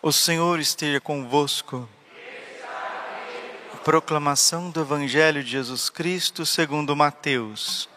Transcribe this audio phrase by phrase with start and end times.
[0.00, 1.88] O Senhor esteja convosco.
[3.82, 7.88] Proclamação do Evangelho de Jesus Cristo segundo Mateus.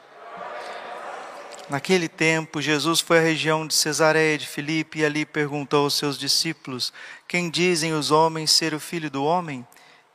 [1.70, 6.18] Naquele tempo, Jesus foi à região de Cesareia de Filipe e ali perguntou aos seus
[6.18, 6.92] discípulos:
[7.28, 9.66] Quem dizem os homens ser o filho do homem?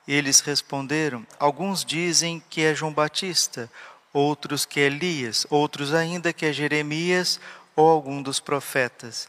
[0.09, 3.71] Eles responderam: Alguns dizem que é João Batista,
[4.13, 7.39] outros que é Elias, outros ainda que é Jeremias
[7.77, 9.29] ou algum dos profetas.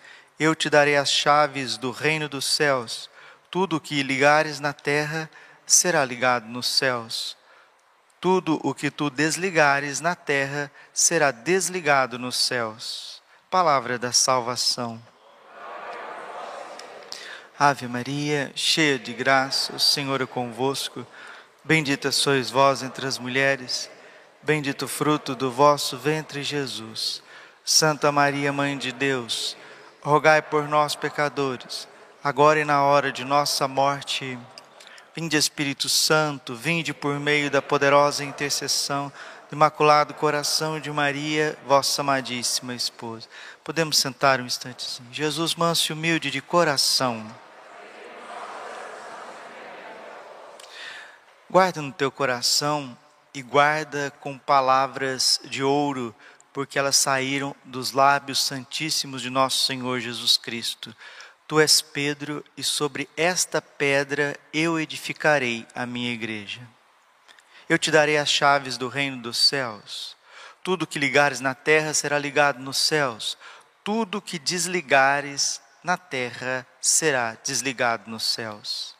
[0.41, 3.07] Eu te darei as chaves do reino dos céus.
[3.51, 5.29] Tudo o que ligares na terra
[5.67, 7.37] será ligado nos céus.
[8.19, 13.21] Tudo o que tu desligares na terra será desligado nos céus.
[13.51, 14.99] Palavra da salvação.
[17.59, 21.05] Ave Maria, cheia de graça, o Senhor é convosco.
[21.63, 23.91] Bendita sois vós entre as mulheres,
[24.41, 27.21] bendito o fruto do vosso ventre, Jesus.
[27.63, 29.55] Santa Maria, Mãe de Deus,
[30.03, 31.87] rogai por nós, pecadores,
[32.23, 34.37] agora e na hora de nossa morte.
[35.15, 39.11] Vinde, Espírito Santo, vinde por meio da poderosa intercessão
[39.49, 43.27] do Imaculado Coração de Maria, vossa amadíssima esposa.
[43.63, 45.09] Podemos sentar um instantezinho.
[45.11, 47.23] Jesus, manso e humilde de coração.
[51.49, 52.97] Guarda no teu coração
[53.33, 56.15] e guarda com palavras de ouro
[56.53, 60.95] porque elas saíram dos lábios santíssimos de nosso Senhor Jesus Cristo.
[61.47, 66.61] Tu és Pedro, e sobre esta pedra eu edificarei a minha igreja.
[67.67, 70.15] Eu te darei as chaves do reino dos céus.
[70.63, 73.37] Tudo que ligares na terra será ligado nos céus.
[73.83, 78.95] Tudo que desligares na terra será desligado nos céus.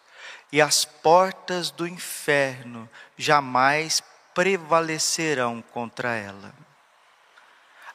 [0.51, 4.01] E as portas do inferno jamais
[4.33, 6.53] prevalecerão contra ela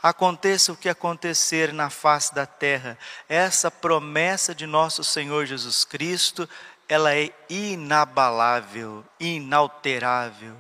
[0.09, 6.49] aconteça o que acontecer na face da terra, essa promessa de nosso Senhor Jesus Cristo,
[6.89, 10.57] ela é inabalável, inalterável,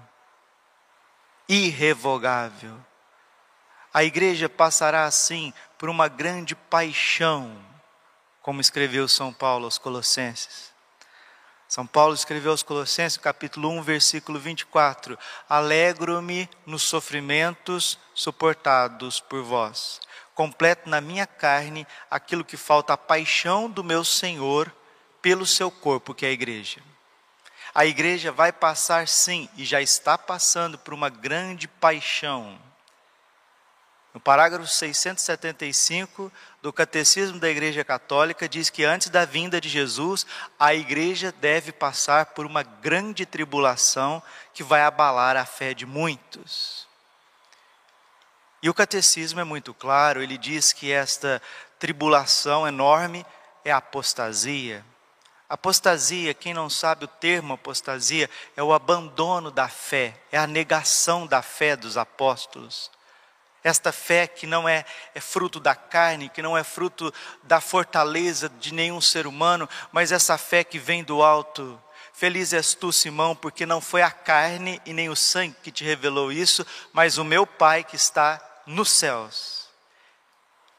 [1.48, 2.76] irrevogável.
[3.92, 7.56] A igreja passará assim por uma grande paixão,
[8.42, 10.75] como escreveu São Paulo aos Colossenses.
[11.68, 15.18] São Paulo escreveu aos Colossenses, capítulo 1, versículo 24:
[15.48, 20.00] Alegro-me nos sofrimentos suportados por vós.
[20.32, 24.72] Completo na minha carne aquilo que falta a paixão do meu Senhor
[25.20, 26.80] pelo seu corpo, que é a igreja.
[27.74, 32.60] A igreja vai passar sim, e já está passando por uma grande paixão
[34.16, 36.32] no parágrafo 675
[36.66, 40.26] do Catecismo da Igreja Católica, diz que antes da vinda de Jesus,
[40.58, 44.20] a igreja deve passar por uma grande tribulação
[44.52, 46.88] que vai abalar a fé de muitos.
[48.60, 51.40] E o catecismo é muito claro, ele diz que esta
[51.78, 53.24] tribulação enorme
[53.64, 54.84] é a apostasia.
[55.48, 61.28] Apostasia, quem não sabe o termo apostasia, é o abandono da fé, é a negação
[61.28, 62.90] da fé dos apóstolos.
[63.66, 67.12] Esta fé que não é, é, fruto da carne, que não é fruto
[67.42, 71.76] da fortaleza de nenhum ser humano, mas essa fé que vem do alto.
[72.12, 75.82] Feliz és tu, Simão, porque não foi a carne e nem o sangue que te
[75.82, 79.66] revelou isso, mas o meu Pai que está nos céus.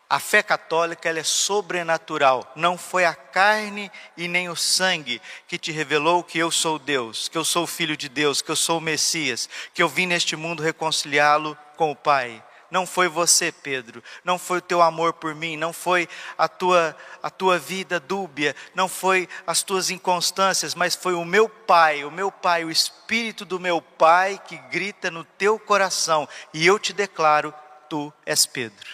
[0.09, 2.49] A fé católica ela é sobrenatural.
[2.55, 7.27] Não foi a carne e nem o sangue que te revelou que eu sou Deus,
[7.27, 10.05] que eu sou o Filho de Deus, que eu sou o Messias, que eu vim
[10.05, 15.13] neste mundo reconciliá-lo com o Pai não foi você, Pedro, não foi o teu amor
[15.13, 16.07] por mim, não foi
[16.37, 21.47] a tua, a tua vida dúbia, não foi as tuas inconstâncias, mas foi o meu
[21.47, 26.65] Pai, o meu Pai, o Espírito do meu Pai que grita no teu coração, e
[26.65, 27.53] eu te declaro:
[27.89, 28.87] tu és Pedro.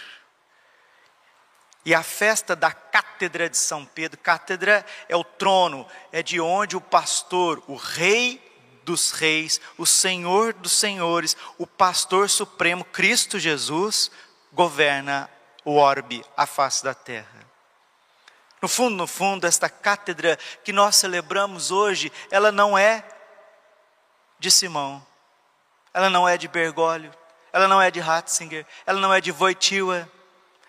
[1.85, 6.77] E a festa da cátedra de São Pedro, cátedra é o trono, é de onde
[6.77, 8.52] o pastor, o rei
[8.83, 14.11] dos reis, o Senhor dos senhores, o pastor supremo, Cristo Jesus,
[14.51, 15.29] governa
[15.65, 17.43] o orbe, a face da terra.
[18.61, 23.03] No fundo, no fundo, esta cátedra que nós celebramos hoje, ela não é
[24.39, 25.05] de Simão,
[25.93, 27.13] ela não é de Bergoglio,
[27.51, 30.09] ela não é de Ratzinger, ela não é de Wojtyła,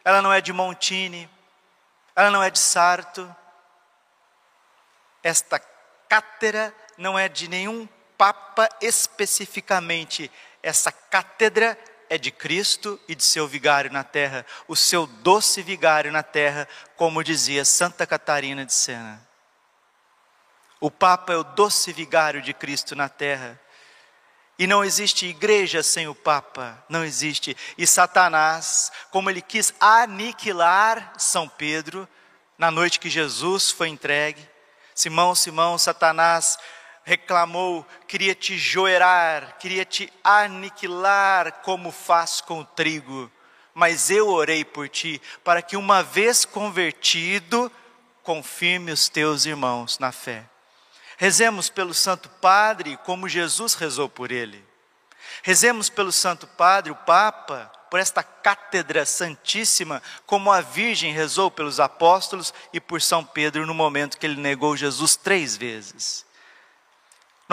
[0.05, 1.31] ela não é de Montini,
[2.17, 3.35] ela não é de Sarto,
[5.23, 5.59] esta
[6.09, 10.31] cátedra não é de nenhum papa especificamente,
[10.63, 11.79] essa cátedra
[12.09, 16.69] é de Cristo e de seu vigário na terra, o seu doce vigário na terra,
[16.97, 19.27] como dizia Santa Catarina de Sena.
[20.81, 23.59] O Papa é o doce vigário de Cristo na terra.
[24.59, 27.57] E não existe igreja sem o Papa, não existe.
[27.77, 32.09] E Satanás, como ele quis aniquilar São Pedro,
[32.57, 34.47] na noite que Jesus foi entregue,
[34.95, 36.57] Simão, Simão, Satanás
[37.05, 43.31] reclamou, queria te joerar, queria te aniquilar, como faz com o trigo.
[43.75, 47.71] Mas eu orei por ti, para que uma vez convertido,
[48.23, 50.45] confirme os teus irmãos na fé.
[51.17, 54.65] Rezemos pelo Santo Padre, como Jesus rezou por ele.
[55.43, 61.79] Rezemos pelo Santo Padre, o Papa, por esta cátedra santíssima, como a Virgem rezou pelos
[61.79, 66.25] apóstolos e por São Pedro no momento que ele negou Jesus três vezes.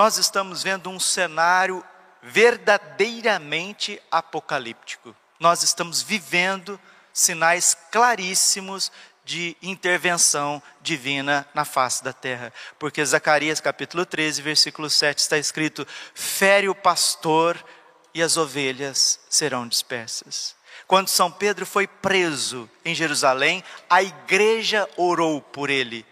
[0.01, 1.83] Nós estamos vendo um cenário
[2.23, 5.15] verdadeiramente apocalíptico.
[5.39, 6.79] Nós estamos vivendo
[7.13, 8.91] sinais claríssimos
[9.23, 12.51] de intervenção divina na face da terra.
[12.79, 17.63] Porque Zacarias capítulo 13, versículo 7 está escrito: fere o pastor
[18.11, 20.55] e as ovelhas serão dispersas.
[20.87, 26.03] Quando São Pedro foi preso em Jerusalém, a igreja orou por ele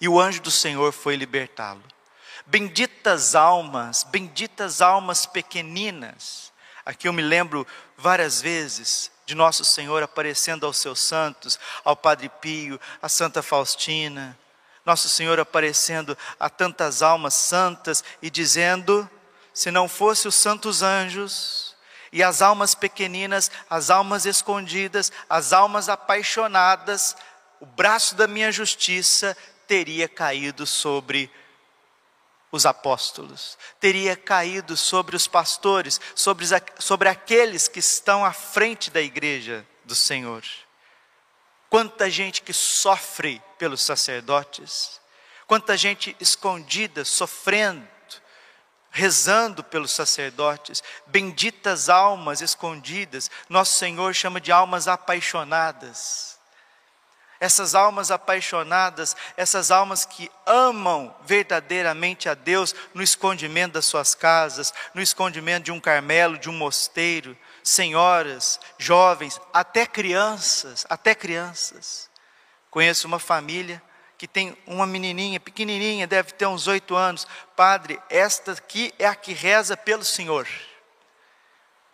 [0.00, 1.95] e o anjo do Senhor foi libertá-lo.
[2.48, 6.52] Benditas almas, benditas almas pequeninas.
[6.84, 7.66] Aqui eu me lembro
[7.96, 14.38] várias vezes de Nosso Senhor aparecendo aos seus santos, ao Padre Pio, a Santa Faustina.
[14.84, 19.10] Nosso Senhor aparecendo a tantas almas santas e dizendo:
[19.52, 21.74] se não fosse os santos anjos
[22.12, 27.16] e as almas pequeninas, as almas escondidas, as almas apaixonadas,
[27.60, 31.28] o braço da minha justiça teria caído sobre
[32.56, 36.46] os apóstolos, teria caído sobre os pastores, sobre,
[36.78, 40.42] sobre aqueles que estão à frente da igreja do Senhor.
[41.68, 45.00] Quanta gente que sofre pelos sacerdotes,
[45.46, 47.86] quanta gente escondida, sofrendo,
[48.90, 56.35] rezando pelos sacerdotes, benditas almas escondidas, nosso Senhor chama de almas apaixonadas
[57.40, 64.72] essas almas apaixonadas, essas almas que amam verdadeiramente a Deus no escondimento das suas casas,
[64.94, 72.08] no escondimento de um Carmelo, de um mosteiro, senhoras, jovens, até crianças, até crianças.
[72.70, 73.82] Conheço uma família
[74.18, 77.26] que tem uma menininha pequenininha, deve ter uns oito anos.
[77.54, 80.46] Padre, esta aqui é a que reza pelo Senhor.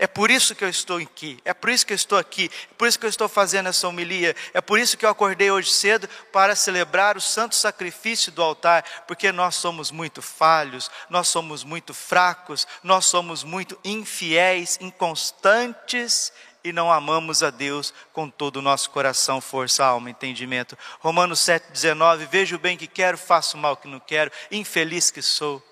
[0.03, 2.75] É por isso que eu estou aqui, é por isso que eu estou aqui, é
[2.75, 5.71] por isso que eu estou fazendo essa homilia, é por isso que eu acordei hoje
[5.71, 11.63] cedo para celebrar o santo sacrifício do altar, porque nós somos muito falhos, nós somos
[11.63, 16.33] muito fracos, nós somos muito infiéis, inconstantes
[16.65, 20.77] e não amamos a Deus com todo o nosso coração, força, alma, entendimento.
[20.99, 25.23] Romanos 7,19: Vejo o bem que quero, faço o mal que não quero, infeliz que
[25.23, 25.63] sou.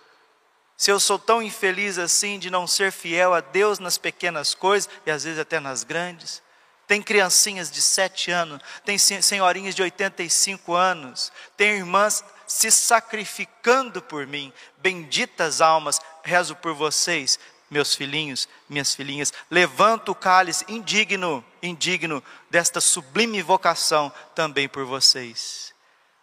[0.80, 4.88] Se eu sou tão infeliz assim de não ser fiel a Deus nas pequenas coisas
[5.04, 6.42] e às vezes até nas grandes.
[6.86, 14.26] Tem criancinhas de sete anos, tem senhorinhas de 85 anos, tem irmãs se sacrificando por
[14.26, 14.50] mim.
[14.78, 17.38] Benditas almas, rezo por vocês,
[17.70, 19.34] meus filhinhos, minhas filhinhas.
[19.50, 25.69] Levanto o cálice indigno, indigno desta sublime vocação também por vocês.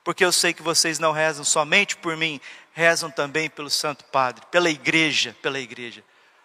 [0.08, 2.40] Porque eu sei que vocês não rezam somente por mim,
[2.72, 6.02] rezam também pelo Santo Padre, pela igreja, pela igreja.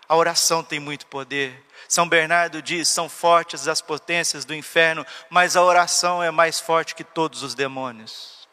[0.09, 1.64] A oração tem muito poder.
[1.88, 6.97] São Bernardo diz: são fortes as potências do inferno, mas a oração é mais forte
[6.97, 8.49] que todos os demônios.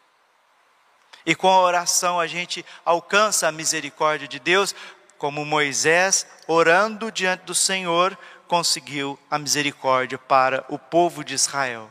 [1.26, 4.76] E com a oração a gente alcança a misericórdia de Deus,
[5.18, 11.90] como Moisés, orando diante do Senhor, conseguiu a misericórdia para o povo de Israel.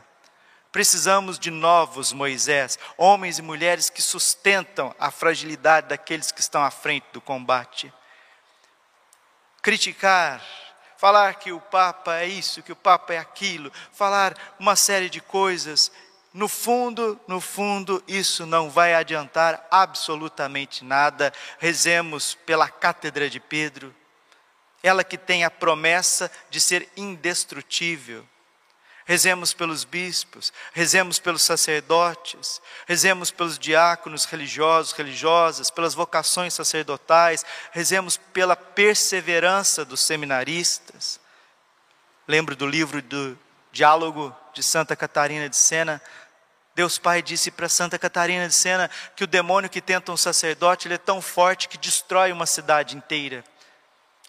[0.72, 6.70] Precisamos de novos Moisés, homens e mulheres que sustentam a fragilidade daqueles que estão à
[6.70, 7.92] frente do combate.
[9.60, 10.40] Criticar,
[10.96, 15.20] falar que o Papa é isso, que o Papa é aquilo, falar uma série de
[15.20, 15.90] coisas,
[16.32, 21.32] no fundo, no fundo, isso não vai adiantar absolutamente nada.
[21.58, 23.92] Rezemos pela cátedra de Pedro,
[24.80, 28.24] ela que tem a promessa de ser indestrutível
[29.06, 38.16] Rezemos pelos bispos, rezemos pelos sacerdotes, rezemos pelos diáconos religiosos, religiosas, pelas vocações sacerdotais, rezemos
[38.16, 41.18] pela perseverança dos seminaristas.
[42.28, 43.36] Lembro do livro do
[43.72, 46.00] Diálogo de Santa Catarina de Sena,
[46.74, 50.86] Deus Pai disse para Santa Catarina de Sena que o demônio que tenta um sacerdote
[50.86, 53.44] ele é tão forte que destrói uma cidade inteira.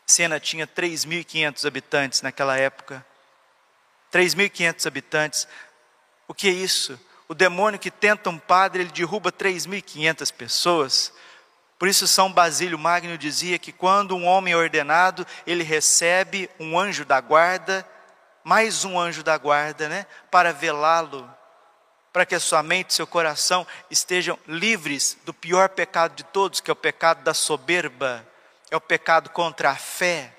[0.06, 3.06] Sena tinha 3.500 habitantes naquela época.
[4.12, 5.48] 3.500 habitantes.
[6.28, 7.00] O que é isso?
[7.28, 11.14] O demônio que tenta um padre, ele derruba 3.500 pessoas.
[11.80, 16.78] Por isso, São Basílio Magno dizia que quando um homem é ordenado, ele recebe um
[16.78, 17.88] anjo da guarda,
[18.44, 21.28] mais um anjo da guarda, né, para velá-lo,
[22.14, 26.70] para que a sua mente seu coração estejam livres do pior pecado de todos, que
[26.70, 28.28] é o pecado da soberba,
[28.70, 30.36] é o pecado contra a fé.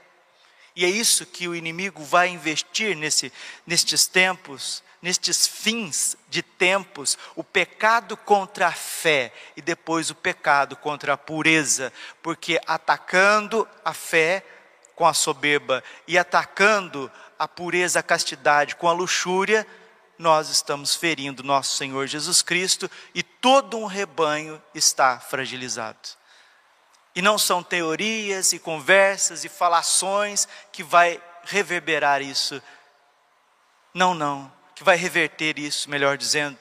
[0.75, 3.33] E é isso que o inimigo vai investir nesse,
[3.67, 10.77] nestes tempos, nestes fins de tempos, o pecado contra a fé e depois o pecado
[10.77, 14.45] contra a pureza, porque atacando a fé
[14.95, 19.67] com a soberba e atacando a pureza, a castidade com a luxúria,
[20.17, 26.22] nós estamos ferindo nosso Senhor Jesus Cristo e todo um rebanho está fragilizado.
[27.15, 32.63] E não são teorias e conversas e falações que vai reverberar isso.
[33.93, 36.59] Não, não, que vai reverter isso, melhor dizendo.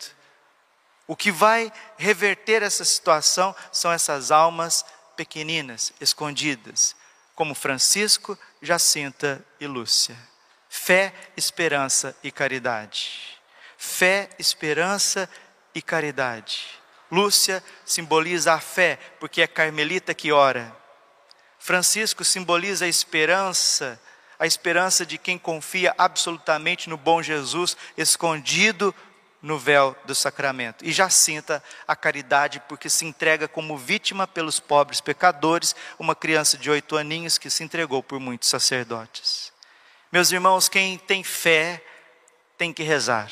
[1.07, 6.95] O que vai reverter essa situação são essas almas pequeninas, escondidas,
[7.35, 10.17] como Francisco, Jacinta e Lúcia.
[10.69, 13.37] Fé, esperança e caridade.
[13.77, 15.29] Fé, esperança
[15.73, 16.80] e caridade.
[17.11, 20.75] Lúcia simboliza a fé, porque é carmelita que ora.
[21.59, 24.01] Francisco simboliza a esperança,
[24.39, 28.95] a esperança de quem confia absolutamente no bom Jesus escondido
[29.41, 30.85] no véu do sacramento.
[30.85, 36.69] E Jacinta, a caridade, porque se entrega como vítima pelos pobres pecadores, uma criança de
[36.69, 39.51] oito aninhos que se entregou por muitos sacerdotes.
[40.11, 41.83] Meus irmãos, quem tem fé
[42.57, 43.31] tem que rezar,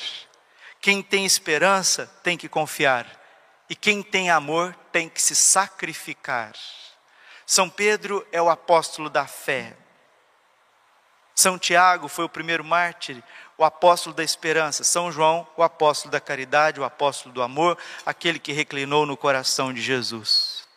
[0.82, 3.19] quem tem esperança tem que confiar.
[3.70, 6.54] E quem tem amor tem que se sacrificar.
[7.46, 9.76] São Pedro é o apóstolo da fé.
[11.36, 13.24] São Tiago foi o primeiro mártir,
[13.58, 14.84] o apóstolo da esperança.
[14.84, 19.74] São João, o apóstolo da caridade, o apóstolo do amor, aquele que reclinou no coração
[19.74, 20.68] de Jesus.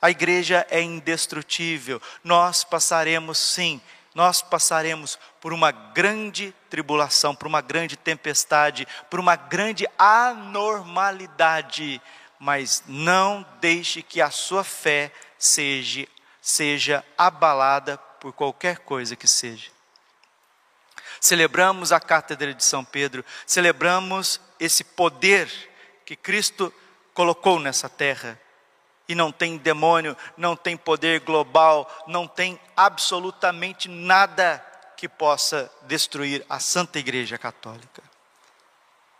[0.00, 2.00] A igreja é indestrutível.
[2.22, 3.80] Nós passaremos sim
[4.16, 12.00] nós passaremos por uma grande tribulação, por uma grande tempestade, por uma grande anormalidade
[12.38, 16.06] mas não deixe que a sua fé seja,
[16.40, 19.70] seja abalada por qualquer coisa que seja.
[21.20, 25.50] Celebramos a Cátedra de São Pedro, celebramos esse poder
[26.04, 26.72] que Cristo
[27.14, 28.40] colocou nessa terra.
[29.08, 34.64] E não tem demônio, não tem poder global, não tem absolutamente nada
[34.96, 38.02] que possa destruir a Santa Igreja Católica.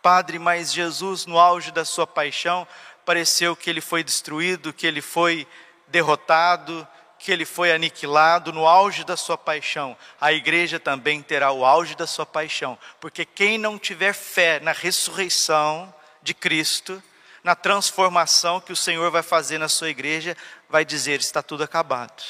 [0.01, 2.67] Padre, mas Jesus, no auge da sua paixão,
[3.07, 5.47] pareceu que ele foi destruído, que ele foi
[5.87, 6.85] derrotado,
[7.17, 9.97] que ele foi aniquilado no auge da sua paixão.
[10.19, 14.73] A igreja também terá o auge da sua paixão, porque quem não tiver fé na
[14.73, 17.01] ressurreição de Cristo,
[17.45, 20.35] na transformação que o Senhor vai fazer na sua igreja,
[20.67, 22.21] vai dizer: está tudo acabado.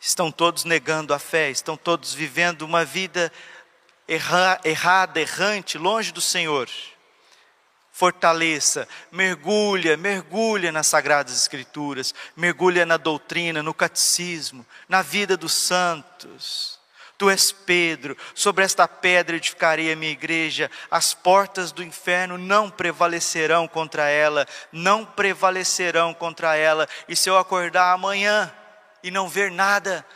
[0.00, 3.32] Estão todos negando a fé, estão todos vivendo uma vida
[4.08, 6.68] erra, errada, errante, longe do Senhor
[7.98, 16.78] fortaleça, mergulha, mergulha nas sagradas escrituras, mergulha na doutrina, no catecismo, na vida dos santos.
[17.18, 22.70] Tu és Pedro, sobre esta pedra edificarei a minha igreja, as portas do inferno não
[22.70, 28.54] prevalecerão contra ela, não prevalecerão contra ela, e se eu acordar amanhã
[29.02, 30.06] e não ver nada,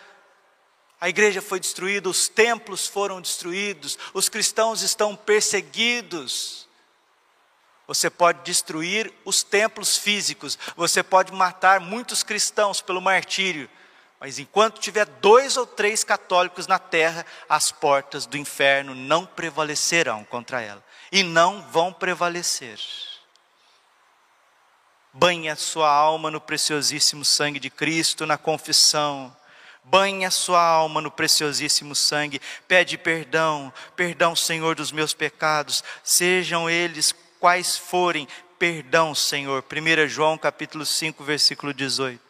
[1.00, 6.70] a igreja foi destruída, os templos foram destruídos, os cristãos estão perseguidos,
[7.86, 13.68] você pode destruir os templos físicos, você pode matar muitos cristãos pelo martírio,
[14.20, 20.24] mas enquanto tiver dois ou três católicos na terra, as portas do inferno não prevalecerão
[20.24, 22.78] contra ela e não vão prevalecer.
[25.12, 29.36] Banhe a sua alma no preciosíssimo sangue de Cristo, na confissão.
[29.84, 32.40] Banhe a sua alma no preciosíssimo sangue.
[32.66, 37.12] Pede perdão, perdão, Senhor, dos meus pecados, sejam eles
[37.42, 39.64] quais forem, perdão, Senhor.
[39.64, 42.22] 1 João capítulo 5, versículo 18.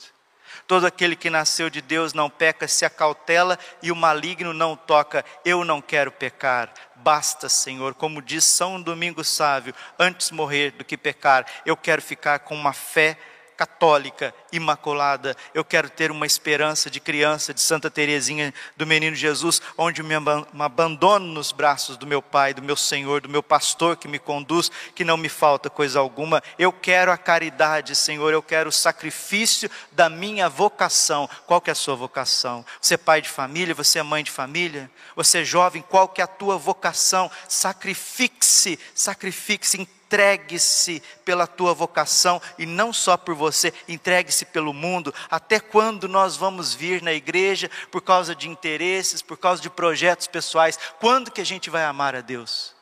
[0.66, 5.23] Todo aquele que nasceu de Deus não peca, se acautela e o maligno não toca.
[5.45, 6.73] Eu não quero pecar.
[6.97, 11.45] Basta, Senhor, como diz São Domingo Sávio, antes morrer do que pecar.
[11.66, 13.19] Eu quero ficar com uma fé
[13.62, 15.37] católica, imaculada.
[15.54, 20.16] Eu quero ter uma esperança de criança de Santa Teresinha do Menino Jesus, onde me
[20.59, 24.69] abandono nos braços do meu Pai, do meu Senhor, do meu pastor que me conduz,
[24.97, 26.42] que não me falta coisa alguma.
[26.59, 31.31] Eu quero a caridade, Senhor, eu quero o sacrifício da minha vocação.
[31.47, 32.66] Qual que é a sua vocação?
[32.81, 36.21] Você é pai de família, você é mãe de família, você é jovem, qual que
[36.21, 37.31] é a tua vocação?
[37.47, 45.14] Sacrifique-se, sacrifique-se, entregue-se pela tua vocação e não só por você, entregue-se pelo mundo.
[45.31, 50.26] Até quando nós vamos vir na igreja por causa de interesses, por causa de projetos
[50.26, 50.78] pessoais?
[51.00, 52.75] Quando que a gente vai amar a Deus?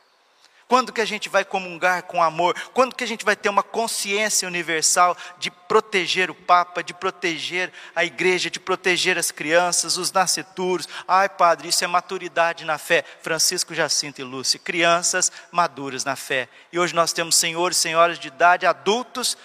[0.71, 2.55] Quando que a gente vai comungar com amor?
[2.73, 7.73] Quando que a gente vai ter uma consciência universal de proteger o Papa, de proteger
[7.93, 10.87] a igreja, de proteger as crianças, os nasceturos?
[11.05, 13.03] Ai, Padre, isso é maturidade na fé.
[13.21, 16.47] Francisco Jacinto e Lúcia, crianças maduras na fé.
[16.71, 19.37] E hoje nós temos senhores e senhoras de idade, adultos,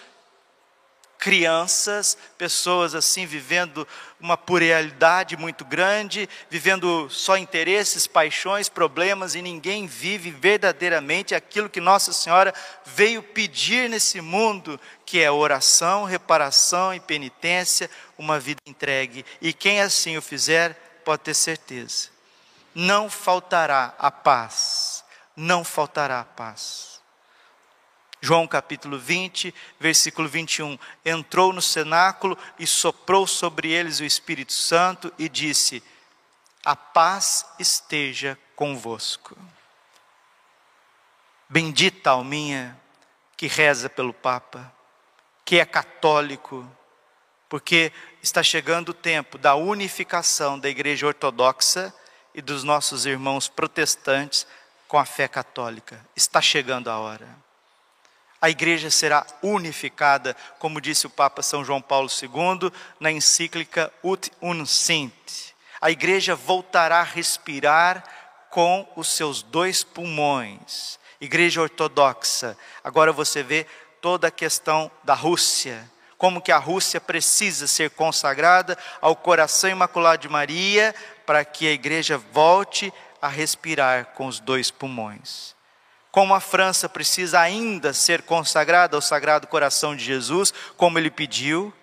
[1.19, 3.87] crianças, pessoas assim vivendo
[4.21, 11.81] uma puerilidade muito grande, vivendo só interesses, paixões, problemas e ninguém vive verdadeiramente aquilo que
[11.81, 12.55] Nossa Senhora
[12.85, 19.25] veio pedir nesse mundo, que é oração, reparação e penitência, uma vida entregue.
[19.41, 22.09] E quem assim o fizer, pode ter certeza,
[22.75, 25.05] não faltará a paz,
[25.37, 26.96] não faltará a paz.
[28.21, 30.79] João capítulo 20, versículo 21.
[31.05, 35.83] Entrou no cenáculo e soprou sobre eles o Espírito Santo e disse:
[36.65, 39.37] A paz esteja convosco.
[41.49, 42.77] Bendita alminha
[43.37, 44.73] que reza pelo Papa,
[45.45, 46.69] que é católico,
[47.49, 47.93] porque
[48.23, 51.95] está chegando o tempo da unificação da Igreja Ortodoxa
[52.35, 54.47] e dos nossos irmãos protestantes
[54.89, 56.05] com a fé católica.
[56.17, 57.46] Está chegando a hora
[58.47, 64.31] a igreja será unificada, como disse o Papa São João Paulo II na encíclica Ut
[64.41, 65.53] Unsint.
[65.81, 68.05] A igreja voltará a respirar
[68.49, 70.97] com os seus dois pulmões.
[71.21, 72.57] Igreja ortodoxa.
[72.85, 73.67] Agora você vê
[74.01, 80.23] toda a questão da Rússia, como que a Rússia precisa ser consagrada ao coração imaculado
[80.23, 80.95] de Maria
[81.27, 85.56] para que a igreja volte a respirar com os dois pulmões
[86.17, 91.75] como a França precisa ainda ser consagrada ao Sagrado Coração de Jesus, como ele pediu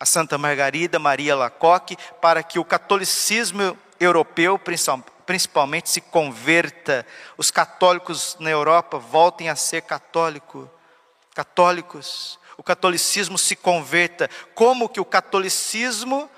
[0.00, 4.60] a Santa Margarida Maria Lacoque, para que o catolicismo europeu,
[5.24, 10.68] principalmente, se converta, os católicos na Europa voltem a ser católico,
[11.32, 14.28] católicos, o catolicismo se converta.
[14.56, 16.28] Como que o catolicismo,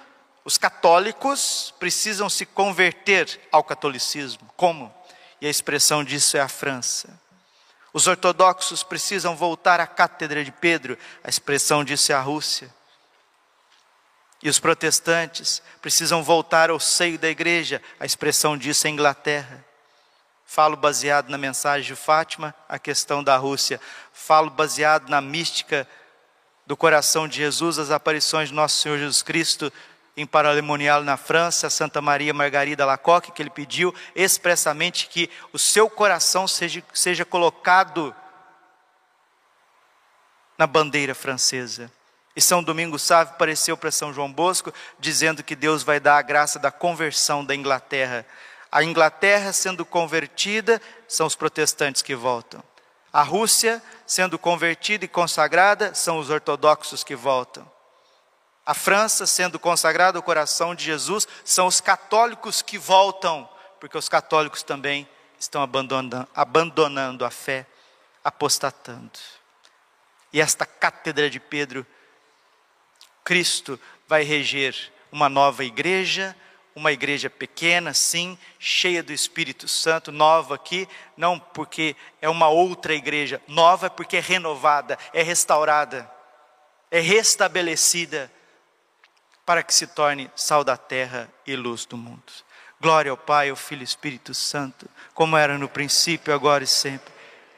[0.45, 4.47] os católicos precisam se converter ao catolicismo?
[4.59, 4.95] Como?
[5.41, 7.19] E a expressão disso é a França.
[7.93, 12.73] Os ortodoxos precisam voltar à cátedra de Pedro, a expressão disso é a Rússia.
[14.43, 19.65] E os protestantes precisam voltar ao seio da igreja, a expressão disso é a Inglaterra.
[20.47, 23.81] Falo baseado na mensagem de Fátima, a questão da Rússia.
[24.13, 25.87] Falo baseado na mística
[26.67, 29.73] do coração de Jesus, as aparições de nosso Senhor Jesus Cristo,
[30.17, 35.89] em Paralemonial na França, Santa Maria Margarida Lacoque, que ele pediu expressamente que o seu
[35.89, 38.15] coração seja, seja colocado
[40.59, 41.91] na bandeira francesa.
[42.37, 46.23] E São Domingos Sávio apareceu para São João Bosco, dizendo que Deus vai dar a
[46.23, 48.27] graça da conversão da Inglaterra.
[48.71, 52.63] A Inglaterra sendo convertida, são os protestantes que voltam.
[53.13, 57.65] A Rússia sendo convertida e consagrada, são os ortodoxos que voltam.
[58.71, 63.49] A França, sendo consagrada ao coração de Jesus, são os católicos que voltam,
[63.81, 65.09] porque os católicos também
[65.41, 67.67] estão abandonando, abandonando a fé,
[68.23, 69.19] apostatando.
[70.33, 71.85] E esta cátedra de Pedro,
[73.25, 76.37] Cristo vai reger uma nova igreja,
[76.73, 82.95] uma igreja pequena, sim, cheia do Espírito Santo, nova aqui, não porque é uma outra
[82.95, 86.09] igreja, nova porque é renovada, é restaurada,
[86.89, 88.31] é restabelecida
[89.51, 92.23] para que se torne sal da terra e luz do mundo.
[92.81, 97.13] Glória ao Pai, ao Filho e Espírito Santo, como era no princípio, agora e sempre.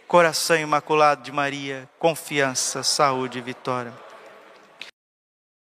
[0.08, 3.92] Coração imaculado de Maria, confiança, saúde e vitória.